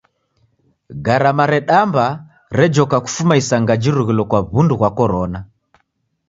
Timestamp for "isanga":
3.41-3.71